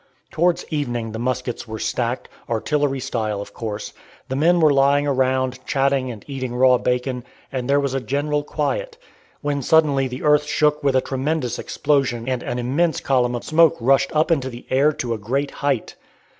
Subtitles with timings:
[0.31, 3.93] Towards evening the muskets were stacked, artillery style of course,
[4.29, 8.97] the men were lying around, chatting and eating raw bacon, and there was general quiet,
[9.41, 13.77] when suddenly the earth shook with a tremendous explosion and an immense column of smoke
[13.79, 15.95] rushed up into the air to a great height.